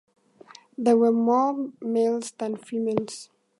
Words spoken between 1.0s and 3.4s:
more males than females.